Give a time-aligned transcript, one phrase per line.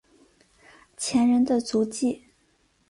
[0.97, 2.23] 前人的足迹